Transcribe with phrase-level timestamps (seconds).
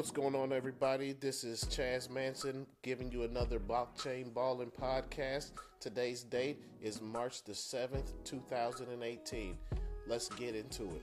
[0.00, 1.12] What's going on, everybody?
[1.12, 5.50] This is Chaz Manson giving you another Blockchain Balling podcast.
[5.78, 9.58] Today's date is March the 7th, 2018.
[10.06, 11.02] Let's get into it.